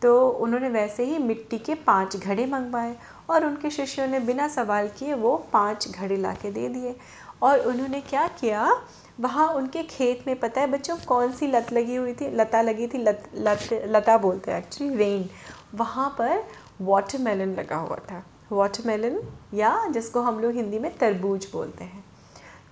तो 0.02 0.30
उन्होंने 0.30 0.70
वैसे 0.70 1.04
ही 1.04 1.18
मिट्टी 1.18 1.58
के 1.58 1.76
पाँच 1.76 2.18
घड़े 2.18 2.46
मंगवाए, 2.46 2.96
और 3.30 3.46
उनके 3.46 3.70
शिष्यों 3.70 4.08
ने 4.08 4.20
बिना 4.20 4.48
सवाल 4.48 4.88
किए 4.88 5.14
वो 5.14 5.38
पाँच 5.54 5.88
घड़े 5.92 6.18
ला 6.18 6.34
के 6.34 6.52
दे 6.52 6.70
दिए। 6.70 6.96
और 7.42 7.60
उन्होंने 7.60 8.02
क्या 8.02 8.28
किया, 8.28 8.82
वहाँ 9.20 9.48
उनके 9.48 9.84
खेत 9.84 10.24
में, 10.28 10.40
पता 10.40 10.62
है 10.62 10.68
बच्चों 10.68 10.98
कौन 10.98 11.32
सी 11.32 11.48
लत 11.48 11.74
लगी 11.74 11.96
हुई 11.96 12.14
थी? 12.14 12.36
लता 12.36 12.62
लगी 12.62 12.88
थी, 12.88 12.98
लत 12.98 13.30
लत, 13.36 13.70
लता 13.74 14.18
बोलते 14.18 14.52
हैं 14.52 14.58
एक्चुअली 14.60 14.96
रेन 14.96 15.30
वहाँ 15.76 16.10
पर 16.10 16.44
वाटरमेलन 16.82 17.54
लगा 17.56 17.76
हुआ 17.76 17.98
था। 18.12 18.24
वाटरमेलन 18.52 19.20
या 19.54 19.88
जिसको 19.88 20.22
हम 20.22 20.40
लोग 20.40 20.52
हिंदी 20.52 20.80
में 20.80 20.92
तरबूज 20.98 21.48
बोलते 21.54 21.84
हैं। 21.84 22.04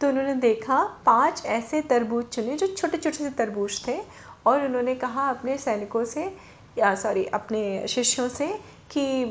तो 0.01 0.07
उन्होंने 0.07 0.33
देखा, 0.33 0.83
पाँच 1.05 1.45
ऐसे 1.45 1.81
तरबूज 1.81 2.25
चुने 2.25 2.55
जो 2.55 2.67
छोटे 2.67 2.97
छोटे 2.97 3.17
से 3.17 3.29
तरबूज 3.29 3.87
थे 3.87 3.99
और 4.45 4.65
उन्होंने 4.65 4.95
कहा 4.95 5.29
अपने 5.29 5.57
सैनिकों 5.57 6.03
से, 6.05 6.23
या 6.77 6.93
सॉरी 6.95 7.25
अपने 7.25 7.87
शिष्यों 7.87 8.27
से 8.29 8.47
कि 8.91 9.25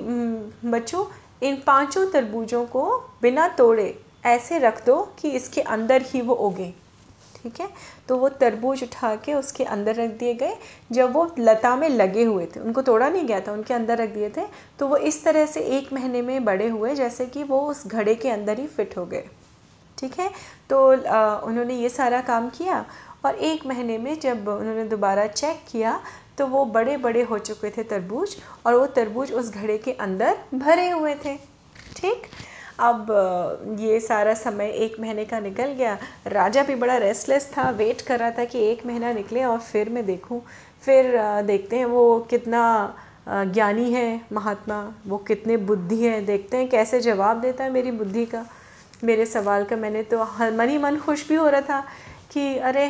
बच्चों, 0.64 1.04
इन 1.42 1.62
पाँचों 1.66 2.10
तरबूजों 2.10 2.64
को 2.66 2.84
बिना 3.22 3.48
तोड़े 3.48 4.02
ऐसे 4.26 4.58
रख 4.58 4.84
दो 4.86 5.00
कि 5.18 5.30
इसके 5.30 5.60
अंदर 5.60 6.02
ही 6.02 6.20
वो 6.20 6.34
उगे। 6.34 6.74
ठीक 7.48 7.60
है? 7.60 7.68
तो 8.08 8.16
वो 8.18 8.28
तरबूज 8.30 8.82
उठा 8.82 9.14
के 9.16 9.34
उसके 9.34 9.64
अंदर 9.66 9.94
रख 9.94 10.10
दिए 10.18 10.32
गए। 10.34 10.56
जब 10.92 11.12
वो 11.12 11.26
लता 11.38 11.74
में 11.76 11.88
लगे 11.88 12.24
हुए 12.24 12.46
थे 12.46 12.60
उनको 12.60 12.82
तोड़ा 12.82 13.08
नहीं 13.08 13.24
गया 13.26 13.40
था 13.40 13.52
उनके 13.52 13.74
अंदर 13.74 13.98
रख 13.98 14.10
दिए 14.10 14.28
थे 14.30 14.42
तो 14.78 14.86
वो 14.88 14.96
इस 15.08 15.22
तरह 15.24 15.46
से 15.46 15.60
एक 15.78 15.92
महीने 15.92 16.22
में 16.22 16.44
बड़े 16.44 16.68
हुए 16.68 16.94
जैसे 16.94 17.26
कि 17.26 17.44
वो 17.44 17.60
उस 17.60 17.86
घड़े 17.86 18.14
के 18.14 18.30
अंदर 18.30 18.58
ही 18.58 18.66
फिट 18.66 18.96
हो 18.98 19.04
गए। 19.06 19.24
ठीक 19.98 20.18
है? 20.20 20.30
तो 20.70 21.06
आ, 21.06 21.36
उन्होंने 21.38 21.74
ये 21.74 21.88
सारा 21.88 22.20
काम 22.22 22.50
किया 22.50 22.84
और 23.24 23.34
एक 23.34 23.66
महीने 23.66 23.98
में 23.98 24.18
जब 24.20 24.48
उन्होंने 24.48 24.84
दोबारा 24.86 25.26
चेक 25.26 25.64
किया 25.70 26.00
तो 26.38 26.46
वो 26.46 26.64
बड़े 26.66 26.96
बड़े 26.98 27.22
हो 27.22 27.38
चुके 27.40 27.70
थे 27.70 27.82
तरबूज 27.84 28.36
और 28.66 28.74
वो 28.74 28.86
तरबूज 28.96 29.32
उस 29.32 29.52
घड़े 29.52 29.78
के 29.78 29.92
अंदर 30.00 30.38
भरे 30.54 30.88
हुए 30.90 31.14
थे। 31.24 31.36
ठीक? 31.96 32.26
अब 32.78 33.76
ये 33.80 33.98
सारा 34.00 34.34
समय 34.34 34.68
एक 34.76 34.98
महीने 35.00 35.24
का 35.24 35.40
निकल 35.40 35.72
गया। 35.72 35.96
राजा 36.26 36.62
भी 36.62 36.74
बड़ा 36.74 36.96
रेस्टलेस 36.96 37.50
था 37.56 37.68
वेट 37.70 38.00
कर 38.00 38.18
रहा 38.18 38.30
था 38.30 38.44
कि 38.44 38.58
एक 38.62 38.86
महीना 38.86 39.12
निकले 39.12 39.44
और 39.44 39.58
फिर 39.60 39.88
मैं 39.88 40.04
देखूँ। 40.06 40.40
फिर 40.82 41.16
देखते 41.42 41.76
हैं 41.76 41.86
वो 41.86 42.18
कितना 42.30 42.62
ज्ञानी 43.28 43.90
है 43.92 44.20
महात्मा, 44.32 44.94
वो 45.06 45.16
कितने 45.18 45.56
बुद्धि 45.56 46.02
है। 46.02 46.20
देखते 46.26 46.56
हैं 46.56 46.68
कैसे 46.68 47.00
जवाब 47.00 47.40
देता 47.40 47.64
है 47.64 47.70
मेरी 47.70 47.90
बुद्धि 47.92 48.24
का। 48.26 48.44
मेरे 49.04 49.26
सवाल 49.26 49.64
का 49.64 49.76
मैंने 49.76 50.02
तो 50.02 50.22
मन 50.52 50.68
ही 50.68 50.78
मन 50.78 50.96
खुश 50.98 51.28
भी 51.28 51.34
हो 51.34 51.48
रहा 51.48 51.60
था 51.60 51.80
कि 52.32 52.56
अरे 52.58 52.86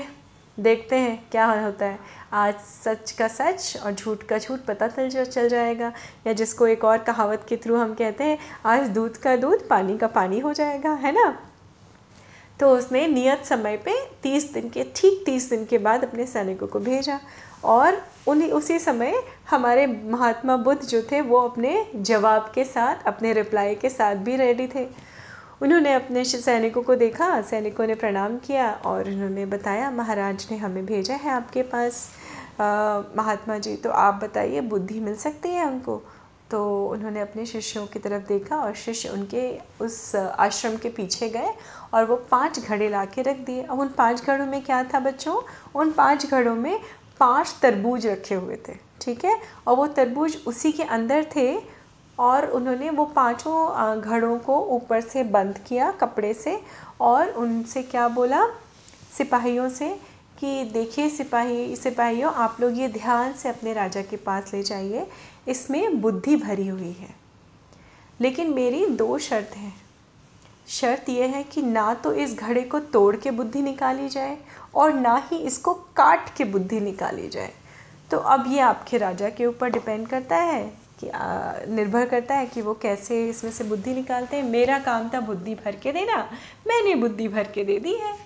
देखते 0.61 0.97
हैं 0.97 1.29
क्या 1.31 1.47
होता 1.47 1.87
है। 1.87 1.99
आज 2.33 2.55
सच 2.85 3.11
का 3.11 3.29
सच 3.29 3.81
और 3.85 3.93
झूठ 3.93 4.23
का 4.23 4.39
झूठ 4.39 4.61
पता 4.61 4.89
चल 4.89 5.09
जा, 5.09 5.25
चल 5.25 5.49
जाएगा। 5.49 5.93
या 6.27 6.33
जिसको 6.33 6.67
एक 6.67 6.85
और 6.85 6.99
कहावत 6.99 7.47
के 7.49 7.57
थ्रू 7.57 7.77
हम 7.77 7.95
कहते 7.95 8.25
हैं, 8.25 8.39
आज 8.67 8.89
दूध 8.89 9.17
का 9.17 9.37
दूध, 9.37 9.69
पानी 9.69 9.99
का 9.99 10.07
पानी 10.07 10.39
हो 10.39 10.53
जाएगा, 10.53 10.91
है 10.91 11.13
ना? 11.13 11.39
तो 12.61 12.71
उसने 12.71 13.07
नियत 13.07 13.45
समय 13.45 13.77
पे 13.77 13.95
तीस 14.23 14.53
दिन 14.53 14.69
के, 14.69 14.85
ठीक 14.97 15.23
तीस 15.27 15.51
दिन 15.51 15.65
के 15.65 15.79
बाद 15.79 16.05
अपने 16.05 16.27
सैनिकों 16.27 16.67
को 16.67 16.79
भेजा 16.79 17.21
और 17.65 18.03
उन्हीं, 18.27 18.51
उसी 18.51 18.79
समय 18.79 19.23
हमारे 19.51 19.87
महात्मा 19.87 20.57
बुद्ध 20.57 20.83
जो 20.83 21.03
थे, 21.03 21.21
वो 21.21 21.41
अपने 21.41 21.87
जवाब 21.97 22.53
के 22.55 22.65
साथ, 22.65 23.07
अपने 23.07 23.33
रिप्लाई 23.33 23.75
के 23.75 23.89
साथ 23.89 24.15
भी 24.15 24.37
रेडी 24.37 24.67
थे। 24.67 25.08
उन्होंने 25.61 25.93
अपने 25.95 26.25
सैनिकों 26.25 26.83
को 26.83 26.95
देखा, 26.95 27.41
सैनिकों 27.43 27.87
ने 27.87 27.95
प्रणाम 27.95 28.37
किया 28.39 28.71
और 28.87 29.09
उन्होंने 29.09 29.47
बताया, 29.47 29.91
महाराज 29.91 30.47
ने 30.51 30.57
हमें 30.57 30.85
भेजा 30.87 31.15
है 31.15 31.31
आपके 31.31 31.63
पास 31.65 32.09
महात्मा 32.61 33.59
जी 33.59 33.75
तो 33.77 33.91
आप 33.91 34.21
बताइए, 34.23 34.61
बुद्धि 34.63 35.01
मिल 35.01 35.17
सकती 35.17 35.49
है 35.49 35.67
उनको 35.67 36.03
तो 36.51 36.61
उन्होंने 36.89 37.21
अपने 37.21 37.45
शिष्यों 37.47 37.87
की 37.87 37.99
तरफ़ 37.99 38.27
देखा 38.29 38.57
और 38.57 38.75
शिष्य 38.75 39.09
उनके 39.09 39.43
उस 39.81 40.15
आश्रम 40.17 40.77
के 40.77 40.89
पीछे 40.91 41.29
गए 41.29 41.53
और 41.95 42.05
वो 42.05 42.17
पाँच 42.31 42.59
घड़े 42.61 42.89
ला 42.89 43.05
के 43.05 43.23
रख 43.23 43.37
दिए। 43.47 43.63
अब 43.63 43.81
उन 43.81 43.89
पाँच 43.89 44.25
घड़ों 44.25 44.47
में 44.47 44.63
क्या 44.63 44.83
था 44.85 45.01
बच्चों? 45.01 45.41
उन 45.75 45.91
पाँच 45.93 46.27
घड़ों 46.27 46.55
में 46.57 46.79
पाँच 47.21 47.55
तरबूज 47.63 48.07
रखे 48.07 48.35
हुए 48.35 48.57
थे, 48.69 48.75
ठीक 49.01 49.25
है? 49.25 49.37
और 49.67 49.77
वो 49.77 49.87
तरबूज 49.89 50.37
उसी 50.47 50.73
के 50.73 50.83
अंदर 50.85 51.27
थे 51.37 51.53
और 52.19 52.47
उन्होंने 52.47 52.91
वो 52.91 53.05
पाँचों 53.07 54.01
घड़ों 54.01 54.39
को 54.39 54.59
ऊपर 54.67 55.01
से 55.01 55.23
बंद 55.25 55.59
किया 55.59 55.91
कपड़े 55.93 56.33
से 56.35 56.61
और 57.01 57.29
उनसे 57.29 57.83
क्या 57.83 58.09
बोला? 58.09 58.47
सिपाहियों 59.19 59.69
से 59.69 59.89
कि 60.39 60.65
देखिए 60.65 61.09
सिपाही, 61.09 61.77
सिपाहियों, 61.77 62.33
आप 62.33 62.57
लोग 62.61 62.79
ये 62.79 62.89
ध्यान 62.89 63.33
से 63.33 63.49
अपने 63.49 63.73
राजा 63.73 64.03
के 64.03 64.17
पास 64.17 64.53
ले 64.55 64.63
जाइए, 64.63 65.07
इसमें 65.49 66.01
बुद्धि 66.01 66.37
भरी 66.37 66.67
हुई 66.69 66.93
है। 66.93 67.15
लेकिन 68.21 68.51
मेरी 68.55 68.87
दो 68.87 69.19
शर्त 69.19 69.57
हैं। 69.57 69.75
शर्त 70.69 71.09
यह 71.09 71.31
है 71.31 71.43
कि 71.43 71.63
ना 71.63 71.93
तो 71.95 72.13
इस 72.13 72.35
घड़े 72.35 72.63
को 72.63 72.81
तोड़ 72.81 73.17
के 73.17 73.31
बुद्धि 73.31 73.63
निकाली 73.63 74.09
जाए 74.09 74.37
और 74.75 74.93
ना 74.93 75.17
ही 75.27 75.37
इसको 75.37 75.75
काट 75.97 76.35
के 76.37 76.45
बुद्धि 76.45 76.81
निकाली 76.81 77.29
जाए। 77.29 77.53
तो 78.11 78.19
अब 78.19 78.45
ये 78.49 78.61
आपके 78.61 78.99
राजा 78.99 79.29
के 79.29 79.47
ऊपर 79.47 79.71
डिपेंड 79.71 80.07
करता 80.09 80.37
है। 80.37 80.88
कि 81.01 81.11
निर्भर 81.73 82.07
करता 82.09 82.35
है 82.35 82.47
कि 82.47 82.63
वो 82.63 82.75
कैसे 82.75 83.29
इसमें 83.29 83.51
से 83.53 83.65
बुद्धि 83.65 83.95
निकालते 83.95 84.37
हैं। 84.37 84.43
मेरा 84.45 84.79
काम 84.79 85.09
था 85.09 85.21
बुद्धि 85.21 85.55
भर 85.55 85.77
के 85.77 85.93
देना, 85.93 86.17
मैंने 86.67 86.95
बुद्धि 86.95 87.29
भर 87.29 87.49
के 87.55 87.65
दे 87.65 87.79
दी 87.79 87.95
है। 87.95 88.17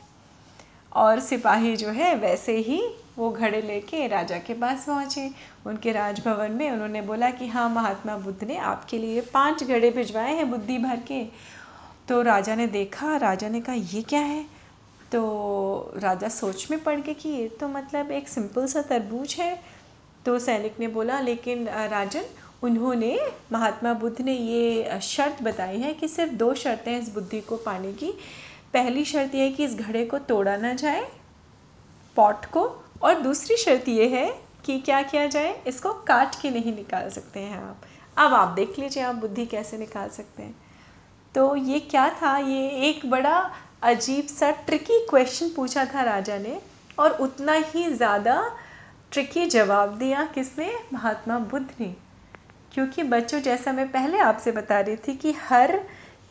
और 0.92 1.20
सिपाही 1.20 1.76
जो 1.76 1.88
है, 1.88 2.14
वैसे 2.14 2.56
ही 2.58 2.82
वो 3.18 3.30
घड़े 3.30 3.60
लेके 3.62 4.06
राजा 4.06 4.38
के 4.38 4.54
पास 4.54 4.84
पहुँचे। 4.86 5.30
उनके 5.66 5.92
राजभवन 5.92 6.52
में 6.52 6.70
उन्होंने 6.70 7.02
बोला 7.02 7.30
कि 7.30 7.46
हाँ 7.48 7.68
महात्मा 7.68 8.16
बुद्ध 8.16 8.44
ने 8.44 8.56
आपके 8.56 8.98
लिए 8.98 9.20
पाँच 9.34 9.64
घड़े 9.64 9.90
भिजवाए 9.90 10.34
हैं 10.34 10.50
बुद्धि 10.50 10.78
भर 10.78 11.00
के। 11.08 11.24
तो 12.08 12.20
राजा 12.22 12.54
ने 12.54 12.66
देखा, 12.66 13.16
राजा 13.16 13.48
ने 13.48 13.60
कहा, 13.60 13.74
ये 13.74 14.02
क्या 14.02 14.20
है? 14.20 14.44
तो 15.12 15.92
राजा 15.96 16.28
सोच 16.28 16.70
में 16.70 16.82
पड़ 16.82 16.98
गए 17.00 17.14
कि 17.14 17.28
ये 17.28 17.48
तो 17.60 17.68
मतलब 17.68 18.10
एक 18.10 18.28
सिंपल 18.28 18.66
सा 18.66 18.82
तरबूज 18.82 19.34
है। 19.38 19.58
तो 20.26 20.38
सैनिक 20.38 20.80
ने 20.80 20.88
बोला, 20.88 21.20
लेकिन 21.20 21.68
राजन 21.68 22.24
उन्होंने, 22.62 23.18
महात्मा 23.52 23.92
बुद्ध 23.94 24.20
ने 24.20 24.32
ये 24.32 24.98
शर्त 25.02 25.42
बताई 25.42 25.78
है 25.78 25.92
कि 25.94 26.08
सिर्फ़ 26.08 26.32
दो 26.32 26.52
शर्तें 26.54 26.90
हैं 26.92 27.00
इस 27.00 27.12
बुद्धि 27.14 27.40
को 27.40 27.56
पाने 27.56 27.92
की। 27.92 28.12
पहली 28.74 29.04
शर्त 29.04 29.34
यह 29.34 29.42
है 29.42 29.50
कि 29.50 29.64
इस 29.64 29.74
घड़े 29.76 30.04
को 30.04 30.18
तोड़ा 30.20 30.56
ना 30.56 30.72
जाए, 30.74 31.06
पॉट 32.16 32.44
को, 32.46 32.64
और 33.02 33.20
दूसरी 33.20 33.56
शर्त 33.56 33.88
ये 33.88 34.06
है 34.08 34.26
कि 34.64 34.78
क्या 34.80 35.02
किया 35.02 35.26
जाए, 35.26 35.54
इसको 35.66 35.92
काट 36.02 36.40
के 36.42 36.50
नहीं 36.50 36.74
निकाल 36.74 37.08
सकते 37.10 37.40
हैं 37.40 37.58
आप। 37.58 37.86
अब 38.16 38.34
आप 38.34 38.48
देख 38.48 38.78
लीजिए 38.78 39.02
आप 39.02 39.14
बुद्धि 39.14 39.46
कैसे 39.46 39.78
निकाल 39.78 40.08
सकते 40.08 40.42
हैं। 40.42 40.54
तो 41.34 41.54
ये 41.56 41.80
क्या 41.80 42.08
था? 42.12 42.36
ये 42.38 42.68
एक 42.88 43.08
बड़ा 43.10 43.50
अजीब 43.82 44.26
सा 44.28 44.50
ट्रिकी 44.66 44.98
क्वेश्चन 45.10 45.50
पूछा 45.56 45.84
था 45.84 46.02
राजा 46.02 46.38
ने, 46.38 46.58
और 46.98 47.10
उतना 47.20 47.52
ही 47.52 47.88
ज़्यादा 47.90 48.42
ट्रिकी 49.12 49.46
जवाब 49.46 49.96
दिया 49.98 50.24
किसने? 50.24 50.72
महात्मा 50.92 51.38
बुद्ध 51.38 51.66
ने। 51.80 51.94
क्योंकि 52.72 53.02
बच्चों 53.02 53.40
जैसा 53.40 53.72
मैं 53.72 53.90
पहले 53.92 54.18
आपसे 54.18 54.52
बता 54.52 54.80
रही 54.80 54.96
थी 54.96 55.14
कि 55.16 55.32
हर 55.40 55.80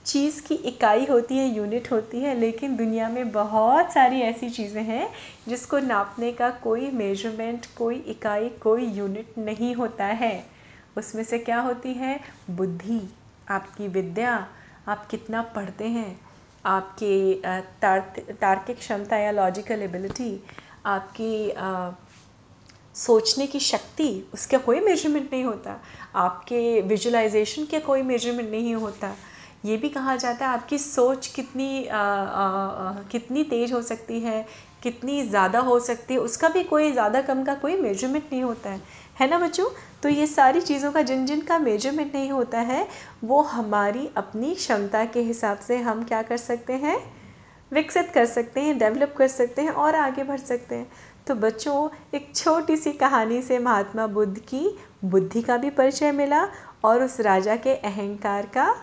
चीज़ 0.05 0.41
की 0.41 0.55
इकाई 0.55 1.05
होती 1.05 1.37
है, 1.37 1.47
यूनिट 1.47 1.91
होती 1.91 2.21
है, 2.21 2.33
लेकिन 2.39 2.75
दुनिया 2.77 3.09
में 3.09 3.31
बहुत 3.31 3.91
सारी 3.93 4.21
ऐसी 4.21 4.49
चीज़ें 4.49 4.81
हैं 4.83 5.09
जिसको 5.47 5.79
नापने 5.79 6.31
का 6.31 6.49
कोई 6.63 6.89
मेज़रमेंट 6.91 7.65
कोई 7.77 7.95
इकाई, 8.07 8.49
कोई 8.61 8.85
यूनिट 8.87 9.37
नहीं 9.37 9.73
होता 9.75 10.05
है। 10.05 10.43
उसमें 10.97 11.23
से 11.23 11.37
क्या 11.39 11.59
होती 11.59 11.93
है? 11.93 12.19
बुद्धि, 12.49 13.01
आपकी 13.49 13.87
विद्या, 13.87 14.33
आप 14.87 15.05
कितना 15.07 15.41
पढ़ते 15.55 15.87
हैं, 15.87 16.19
आपके 16.65 17.33
तार्किक 18.33 18.77
क्षमता 18.77 19.17
या 19.17 19.31
लॉजिकल 19.31 19.81
एबिलिटी 19.81 20.43
आपकी 20.85 21.49
सोचने 22.95 23.47
की 23.47 23.59
शक्ति 23.59 24.07
उसका 24.33 24.57
कोई 24.57 24.79
मेज़रमेंट 24.79 25.31
नहीं 25.33 25.43
होता। 25.43 25.79
आपके 26.15 26.81
विजुलाइजेशन 26.81 27.65
का 27.65 27.79
कोई 27.79 28.01
मेज़रमेंट 28.01 28.49
नहीं 28.51 28.73
होता। 28.75 29.15
ये 29.65 29.77
भी 29.77 29.89
कहा 29.89 30.15
जाता 30.15 30.45
है 30.45 30.53
आपकी 30.53 30.77
सोच 30.77 31.27
कितनी 31.27 31.85
आ, 31.85 31.97
आ, 31.97 32.93
कितनी 33.11 33.43
तेज़ 33.43 33.73
हो 33.73 33.81
सकती 33.81 34.19
है 34.19 34.45
कितनी 34.83 35.21
ज़्यादा 35.23 35.59
हो 35.59 35.79
सकती 35.79 36.13
है 36.13 36.19
उसका 36.19 36.49
भी 36.49 36.63
कोई 36.63 36.91
ज़्यादा 36.91 37.21
कम 37.21 37.43
का 37.43 37.53
कोई 37.55 37.75
मेज़रमेंट 37.77 38.23
नहीं 38.31 38.41
होता 38.43 38.69
है। 38.69 38.81
है 39.19 39.29
ना 39.29 39.37
बच्चों? 39.39 39.65
तो 40.03 40.09
ये 40.09 40.25
सारी 40.27 40.61
चीज़ों 40.61 40.91
का 40.91 41.01
जिन 41.01 41.25
जिन 41.25 41.41
का 41.41 41.57
मेज़रमेंट 41.59 42.15
नहीं 42.15 42.29
होता 42.31 42.59
है 42.61 42.87
वो 43.23 43.41
हमारी 43.41 44.09
अपनी 44.17 44.53
क्षमता 44.55 45.03
के 45.05 45.21
हिसाब 45.21 45.59
से 45.59 45.77
हम 45.79 46.03
क्या 46.03 46.21
कर 46.21 46.37
सकते 46.37 46.73
हैं? 46.75 46.97
विकसित 47.71 48.09
कर 48.13 48.25
सकते 48.25 48.61
हैं 48.61 48.77
डेवलप 48.77 49.13
कर 49.17 49.27
सकते 49.27 49.61
हैं 49.61 49.71
और 49.71 49.95
आगे 49.95 50.23
बढ़ 50.23 50.39
सकते 50.39 50.75
हैं। 50.75 50.87
तो 51.27 51.35
बच्चों, 51.35 51.89
एक 52.13 52.31
छोटी 52.35 52.75
सी 52.77 52.91
कहानी 52.91 53.41
से 53.41 53.57
महात्मा 53.59 54.05
बुद्ध 54.07 54.37
की 54.39 54.77
बुद्धि 55.05 55.41
का 55.41 55.57
भी 55.57 55.69
परिचय 55.69 56.11
मिला 56.11 56.47
और 56.83 57.03
उस 57.03 57.19
राजा 57.19 57.55
के 57.55 57.75
अहंकार 57.75 58.45
का 58.45 58.73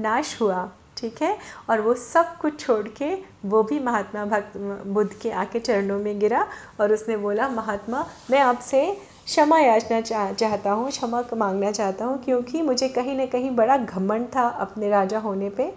नाश 0.00 0.40
हुआ, 0.40 0.68
ठीक 0.96 1.22
है? 1.22 1.36
और 1.70 1.80
वो 1.80 1.94
सब 1.94 2.36
कुछ 2.38 2.60
छोड़ 2.60 2.86
के 2.88 3.14
वो 3.44 3.62
भी 3.62 3.78
महात्मा 3.80 4.24
भक्त, 4.24 4.56
बुद्ध 4.86 5.10
के 5.12 5.30
आके 5.30 5.60
चरणों 5.60 5.98
में 5.98 6.18
गिरा 6.20 6.46
और 6.80 6.92
उसने 6.92 7.16
बोला, 7.16 7.48
महात्मा, 7.48 8.06
मैं 8.30 8.40
आपसे 8.40 8.86
क्षमा 9.26 9.58
याचना 9.58 10.00
चाह 10.00 10.32
चाहता 10.32 10.72
हूँ, 10.72 10.90
क्षमा 10.90 11.24
मांगना 11.34 11.70
चाहता 11.72 12.04
हूँ, 12.04 12.22
क्योंकि 12.24 12.62
मुझे 12.62 12.88
कहीं 12.88 13.16
ना 13.16 13.26
कहीं 13.26 13.50
बड़ा 13.56 13.76
घमंड 13.76 14.26
था 14.36 14.48
अपने 14.48 14.88
राजा 14.88 15.18
होने 15.18 15.50
पे 15.50 15.72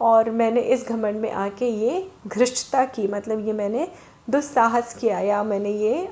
और 0.00 0.30
मैंने 0.30 0.60
इस 0.72 0.86
घमंड 0.88 1.16
में 1.16 1.30
आके 1.30 1.68
ये 1.68 2.10
घृष्टता 2.26 2.84
की 2.84 3.06
मतलब 3.08 3.46
ये 3.46 3.52
मैंने 3.52 3.88
दुस्साहस 4.28 4.94
किया 4.94 5.18
या 5.20 5.42
मैंने 5.42 5.70
ये 5.72 6.08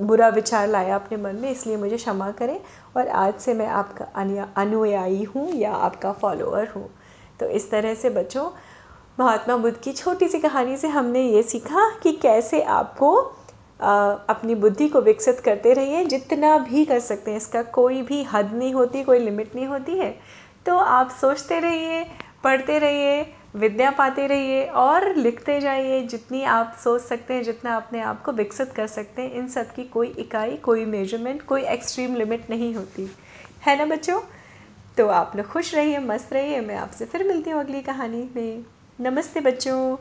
बुरा 0.00 0.28
विचार 0.28 0.68
लाया 0.68 0.94
अपने 0.94 1.18
मन 1.18 1.36
में, 1.36 1.50
इसलिए 1.50 1.76
मुझे 1.76 1.96
क्षमा 1.96 2.30
करें 2.32 2.58
और 2.96 3.08
आज 3.08 3.34
से 3.34 3.54
मैं 3.54 3.66
आपका 3.68 4.04
अनुयायी 4.56 5.22
हूँ 5.24 5.50
या 5.52 5.72
आपका 5.72 6.12
फॉलोअर 6.12 6.68
हूँ। 6.68 6.88
तो 7.40 7.46
इस 7.48 7.70
तरह 7.70 7.94
से 7.94 8.10
बच्चों, 8.10 8.50
महात्मा 9.20 9.56
बुद्ध 9.56 9.76
की 9.76 9.92
छोटी 9.92 10.28
सी 10.28 10.38
कहानी 10.38 10.76
से 10.76 10.88
हमने 10.88 11.22
ये 11.22 11.42
सीखा 11.44 11.88
कि 12.02 12.12
कैसे 12.12 12.62
आपको 12.62 13.14
अपनी 13.80 14.54
बुद्धि 14.56 14.88
को 14.88 15.00
विकसित 15.00 15.40
करते 15.40 15.72
रहिए, 15.72 16.04
जितना 16.04 16.56
भी 16.60 16.84
कर 16.84 17.00
सकते 17.00 17.30
हैं। 17.30 17.38
इसका 17.38 17.62
कोई 17.62 18.02
भी 18.02 18.22
हद 18.24 18.52
नहीं 18.54 18.72
होती, 18.74 19.02
कोई 19.04 19.18
लिमिट 19.18 19.54
नहीं 19.54 19.66
होती 19.66 19.98
है। 19.98 20.14
तो 20.66 20.76
आप 20.76 21.10
सोचते 21.10 21.58
रहिए, 21.60 22.04
पढ़ते 22.44 22.78
रहिए 22.78 23.22
विद्या 23.56 23.90
पाते 23.90 24.26
रहिए 24.26 24.64
और 24.64 25.16
लिखते 25.16 25.60
जाइए 25.60 26.02
जितनी 26.02 26.42
आप 26.42 26.76
सोच 26.84 27.02
सकते 27.02 27.34
हैं, 27.34 27.42
जितना 27.42 27.76
अपने 27.76 28.00
आप 28.00 28.22
को 28.22 28.32
विकसित 28.32 28.72
कर 28.72 28.86
सकते 28.86 29.22
हैं। 29.22 29.32
इन 29.32 29.48
सब 29.48 29.74
की 29.74 29.84
कोई 29.84 30.08
इकाई, 30.08 30.56
कोई 30.56 30.84
मेज़रमेंट 30.84 31.42
कोई 31.42 31.62
एक्सट्रीम 31.62 32.16
लिमिट 32.16 32.50
नहीं 32.50 32.74
होती। 32.74 33.16
है 33.66 33.78
ना 33.78 33.86
बच्चों? 33.86 34.20
तो 34.96 35.08
आप 35.08 35.32
लोग 35.36 35.46
खुश 35.46 35.74
रहिए, 35.74 35.98
मस्त 35.98 36.32
रहिए। 36.32 36.60
मैं 36.60 36.76
आपसे 36.76 37.04
फिर 37.04 37.24
मिलती 37.24 37.50
हूँ 37.50 37.60
अगली 37.60 37.82
कहानी 37.82 38.30
में। 38.36 38.64
नमस्ते 39.00 39.40
बच्चों। 39.40 39.96